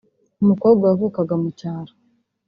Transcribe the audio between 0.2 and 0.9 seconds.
umukobwa